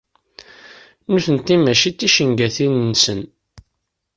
[1.09, 3.21] Nutenti mačči d ticengatin-nsen.